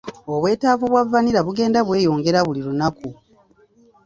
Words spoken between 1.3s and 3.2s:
bugenda bweyongera buli lunaku.